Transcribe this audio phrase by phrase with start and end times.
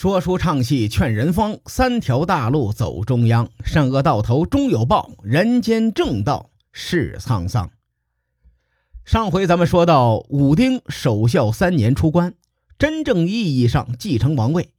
[0.00, 7.70] 说书唱戏劝人方，三条大路走中央，善恶到头终有报，人间正道是沧桑。
[9.04, 12.32] 上回咱们说到，武丁守孝三年出关，
[12.78, 14.70] 真正意义上继承王位。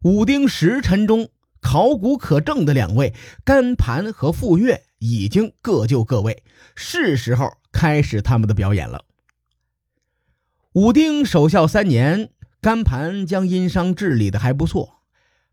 [0.00, 1.28] 武丁十臣中
[1.60, 3.12] 考古可证的两位
[3.44, 6.42] 甘盘和傅说，已经各就各位，
[6.74, 9.04] 是时候开始他们的表演了。
[10.72, 12.30] 武丁守孝三年。
[12.66, 14.96] 甘盘将殷商治理的还不错，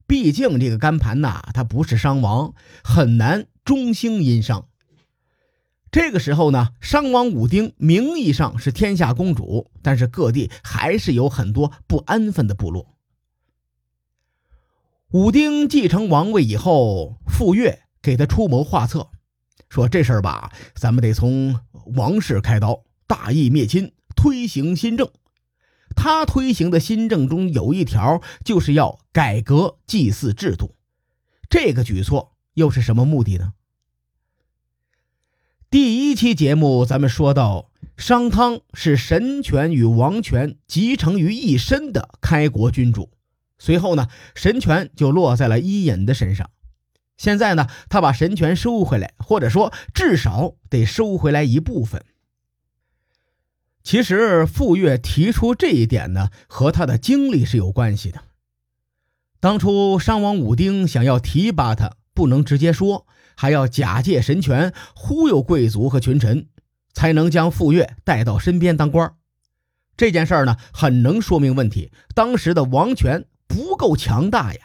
[0.08, 4.68] 毕竟这个甘盘呐，他不是商王，很难中兴殷商。
[5.92, 12.96] 这个时候呢，商王武丁名义上是天下公主，但是各地还是有很多不安分的部落。
[15.12, 19.12] 武丁继承王位以后，傅说给他出谋划策，
[19.70, 21.60] 说这事儿吧，咱们得从
[21.96, 25.08] 王室开刀，大义灭亲，推行新政。
[25.96, 30.76] 他推行的新政中有一条，就是要改革祭祀制度。
[31.50, 33.54] 这个举措又是什么目的呢？
[35.70, 43.12] 第一期节目咱们说到，商汤是神权与王权集成于一身的开国君主。
[43.58, 46.50] 随后呢，神权就落在了伊尹的身上。
[47.18, 52.04] 现在呢，他把神权收回来，或者说至少得收回来一部分。
[53.84, 58.22] 其实傅说提出这一点呢，和他的经历是有关系的。
[59.42, 66.48] 当初商王武丁想要提拔他，不能直接说，还要假借神权忽悠贵族和群臣，
[66.94, 69.14] 才能将傅说带到身边当官。
[69.98, 74.62] 这件事呢，很能说明问题：当时的王权不够强大呀。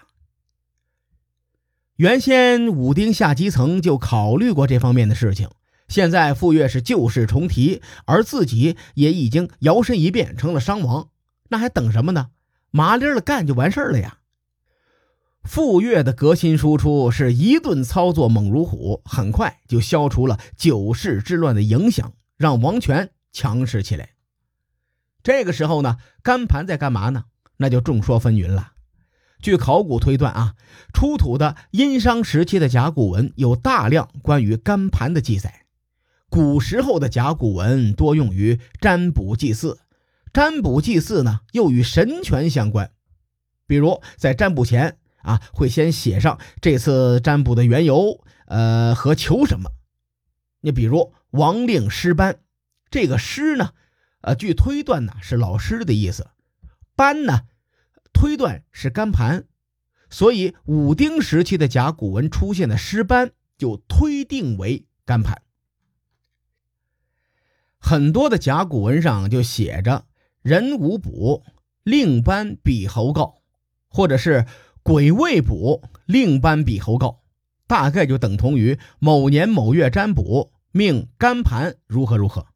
[1.96, 5.50] 原先武丁下基层就考虑过这方面的事情。
[5.88, 11.08] 现在傅说是旧事重提，而自己也已经摇身一变成了商王，
[11.48, 12.28] 那还等什么呢？
[12.70, 14.18] 麻利的干就完事儿了呀！
[15.42, 24.10] 傅说的革新输出是一顿操作猛如虎，很快就消除了九世之乱的影响，让王权强势起来。
[25.22, 27.24] 这个时候呢，甘盘在干嘛呢？
[27.56, 28.72] 那就众说纷纭了。
[29.40, 30.54] 据考古推断啊，
[30.92, 35.64] 出土的殷商时期的甲骨文有大量关于甘盘的记载。
[36.38, 39.80] 古时候的甲骨文多用于占卜祭祀，
[40.32, 42.92] 占卜祭祀呢又与神权相关。
[43.66, 49.72] 比如在占卜前啊，会先写上这次占卜的缘由，呃和求什么。
[50.60, 52.38] 你比如王令师班，
[52.88, 53.70] 这个师呢，
[54.20, 56.28] 呃，据推断呢是老师的意思，
[56.94, 57.46] 班呢，
[58.12, 59.46] 推断是干盘，
[60.08, 65.42] 所以武丁时期的甲骨文出现的师班就推定为干盘。
[67.80, 70.04] 很多的甲骨文上就写着
[70.42, 71.44] “人无卜，
[71.84, 73.42] 令班比侯告”，
[73.88, 74.46] 或者是
[74.82, 77.20] “鬼未卜，令班比侯告”，
[77.66, 82.46] 大概就等同于某年某月占卜命干盘如何如何。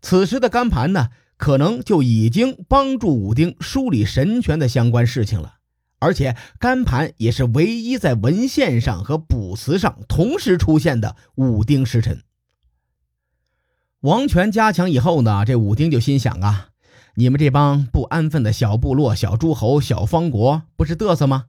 [0.00, 5.56] 此时的干盘呢，可能就已经帮助武丁梳理神权的相关事情了，
[5.98, 12.22] 而且干盘也是唯一在文献上和卜辞上同时出现的武丁时辰。
[14.00, 16.68] 王权加强以后呢，这武丁就心想啊，
[17.14, 21.46] 你们这帮不安分的小部落、小诸侯、小方国，不是嘚瑟吗？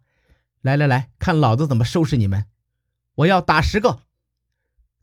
[0.61, 2.45] 来来来看老子怎么收拾你们！
[3.15, 3.99] 我要打十个。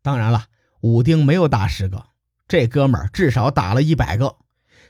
[0.03, 0.47] 当然了，
[0.81, 2.07] 武丁没有打十个，
[2.49, 4.37] 这哥们儿至少打了一百个。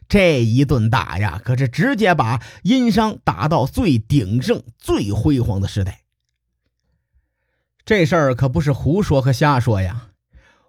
[0.08, 6.04] 这一顿打呀，可是直接把殷商打到最鼎盛、最辉煌的时代。
[7.84, 10.08] 这事儿可不是胡说和瞎说呀。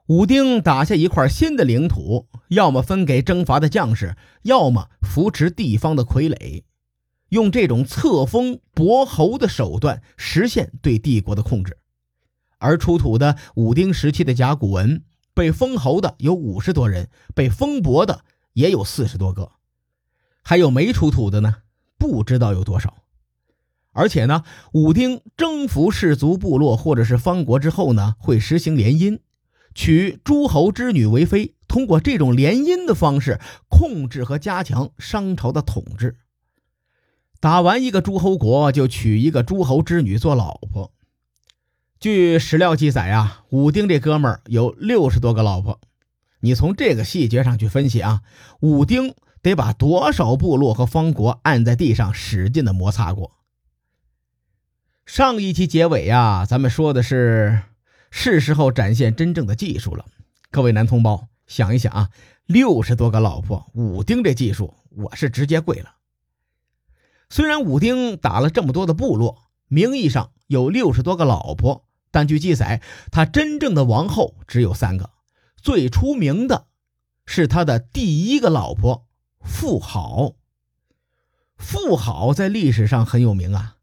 [0.08, 6.64] 武丁打下一块新的领土，要么分给征伐的将士，要么扶持地方的傀儡，
[7.28, 11.78] 用这种册封伯侯的手段实现对帝国的控制。
[12.58, 15.04] 而出土的武丁时期的甲骨文，
[15.34, 18.22] 被封侯的有五十多人，被封伯的
[18.54, 19.52] 也有四十多个，
[20.42, 21.56] 还有没出土的呢？
[21.98, 22.96] 不知道有多少。
[23.92, 29.20] 而且呢，武丁征服氏族部落或者是方国之后呢，会实行联姻。
[29.78, 33.40] 娶诸侯之女为妃，通过这种联姻的方式
[33.70, 36.18] 控制和加强商朝的统治。
[37.40, 40.92] 打完一个诸侯国，就娶一个诸侯之女做老婆。
[42.00, 45.80] 据史料记载啊，武丁这哥们儿有六十多个老婆。
[46.40, 48.24] 你从这个细节上去分析啊，
[48.62, 49.14] 武丁
[49.44, 53.34] 得把多少部落和方国按在地上使劲的摩擦过。
[55.06, 57.62] 上一期结尾呀，咱们说的是。
[58.20, 60.04] 是时候展现真正的技术了，
[60.50, 62.10] 各位男同胞，想一想啊，
[62.48, 65.98] 六十多个老婆，武丁这技术，我是直接跪了。
[67.30, 72.82] 虽然武丁打了这么多的部落，名义上有六十多个老婆，但据记载，
[73.12, 75.12] 他真正的王后只有三个。
[75.62, 76.66] 最出名的
[77.28, 79.06] 是他的第一个老婆
[79.42, 80.34] 妇好。
[81.56, 83.77] 妇好在历史上很有名啊，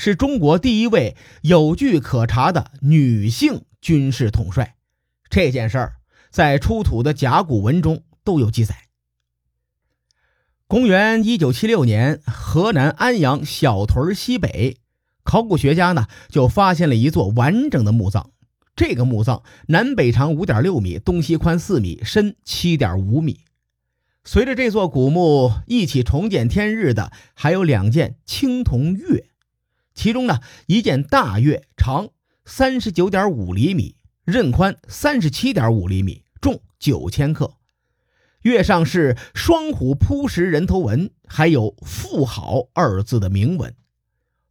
[0.00, 4.76] 是中国第一位有据可查的女性军事统帅。
[5.28, 5.96] 这件事儿
[6.30, 8.76] 在出土的甲骨文中都有记载。
[10.68, 14.76] 公元一九七六年，河南安阳小屯西北，
[15.24, 18.30] 考古学家呢就发现了一座完整的墓葬。
[18.76, 23.40] 这个墓葬南北长五点六米，东西宽四米，深七点五米。
[24.22, 29.24] 随着这座古墓一起重见天日的，还有两件青铜钺，
[29.98, 32.10] 其中呢一件大钺长
[32.44, 37.54] 三十九点五厘米，刃宽三十七点五厘米，重九千克。
[38.42, 43.74] 月上是双虎扑食人头纹，还有“富好”二字的铭文。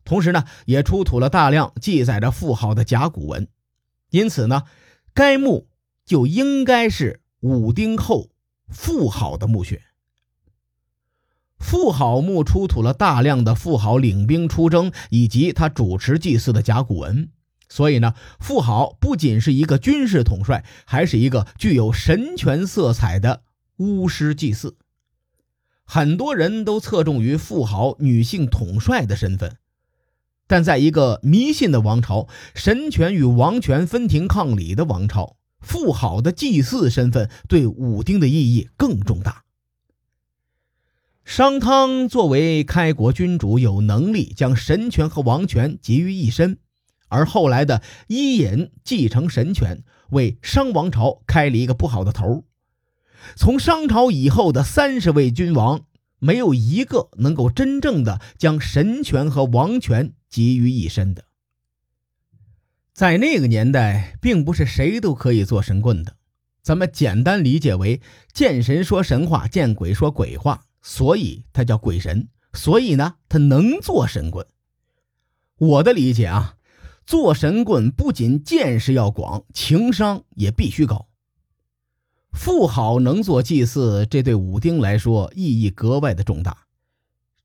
[0.04, 3.48] 同时呢，也出土了大量记载着“富好”的甲骨文。
[4.10, 4.64] 因此呢，
[5.14, 5.70] 该墓
[6.06, 8.32] 就应该是武丁后
[8.68, 9.82] 富好的墓穴。
[11.60, 17.30] 富好墓出土了大量的富好领兵出征以及他主持祭祀的甲骨文，
[17.68, 23.42] 所以呢，富好不仅是一个军事统帅，还是一个具有神权色彩的。
[23.78, 24.76] 巫师祭祀，
[25.84, 29.58] 很多人都侧重于富豪女性统帅的身份，
[30.48, 39.44] 但在一个迷信的王朝、神权与王权分庭抗礼的王朝，富豪的祭祀身份对武丁的意义更重大。
[41.28, 46.58] 商汤作为开国君主，有能力将神权和王权集于一身，
[47.10, 52.46] 而后来的伊尹继承神权，为商王朝开了一个不好的头。
[53.36, 55.82] 从商朝以后的三十位君王，
[56.18, 61.26] 没有一个能够真正的将神权和王权集于一身的。
[62.94, 66.16] 在那个年代，并不是谁都可以做神棍的。
[66.64, 68.00] 咱们简单理解为：
[68.32, 72.30] 见神说神话，见鬼说鬼话，所以他叫鬼神。
[72.54, 74.48] 所以呢，他能做神棍。
[75.58, 76.56] 我的理解啊，
[77.06, 81.08] 做神棍不仅见识要广，情商也必须高。
[82.32, 86.66] 富好能做祭祀，这对武丁来说意义格外的重大。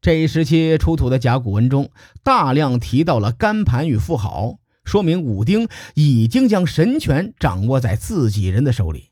[0.01, 1.91] 这一时期出土的甲骨文中，
[2.23, 9.12] 大量提到了干盘与富好，说明武丁已经将神权掌握在自己人的手里。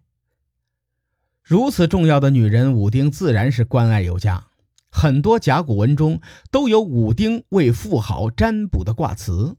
[1.50, 4.47] 如此重要的女人，武丁自然是关爱有加。
[4.88, 6.20] 很多甲骨文中
[6.52, 9.56] 都有武丁为富好占卜的卦辞。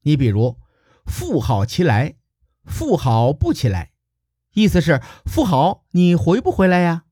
[0.00, 0.56] 你比如
[1.04, 2.14] “富好其来，
[2.64, 3.90] 富好不起来”。
[4.54, 7.04] 意思是富豪，你回不回来呀？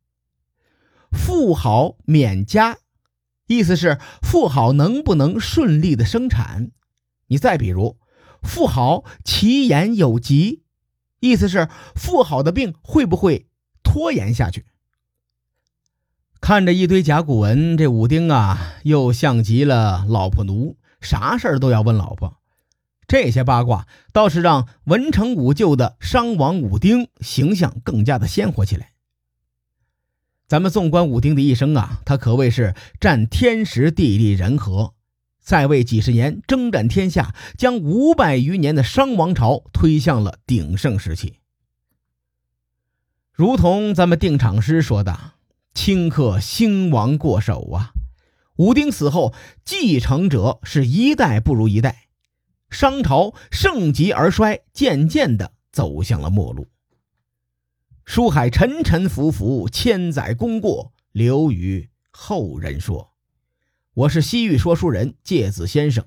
[1.12, 2.78] 富豪免家，
[3.46, 6.70] 意思是富豪能不能顺利的生产？
[7.26, 7.98] 你再比如，
[8.42, 10.62] 富豪其言有疾，
[11.20, 13.48] 意思是富豪的病会不会
[13.94, 14.64] 拖延下去？
[16.40, 22.38] 看着一堆甲骨文，这武丁啊，又像极了老婆奴，啥事儿都要问老婆。
[23.06, 28.90] 这些八卦倒是让文成武就的商王武丁形象更加的鲜活起来。
[30.48, 34.94] 咱们纵观武丁的一生啊，他可谓是占天时地利人和，
[35.40, 41.38] 在位几十年，征战天下，将五百余年的商王朝推向了鼎盛时期。
[43.34, 45.32] 如同咱们定场诗说的
[45.74, 47.90] ：“顷刻兴亡过手啊！”
[48.54, 52.06] 武丁死后，继承者是一代不如一代。
[52.70, 56.68] 商朝盛极而衰，渐渐的走向了末路。
[58.04, 63.14] 书海沉沉浮浮，千载功过留与后人说。
[63.94, 66.04] 我是西域说书人介子先生，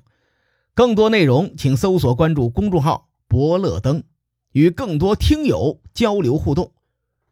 [0.73, 4.05] 更多内容请搜索关注公众号“伯乐灯”，
[4.53, 6.71] 与更多听友交流互动。